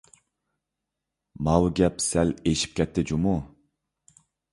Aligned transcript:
ماۋۇ 1.47 1.67
گەپ 1.79 2.01
سەل 2.05 2.31
ئېشىپ 2.53 2.73
كەتتى 2.81 3.05
جۇمۇ! 3.13 3.35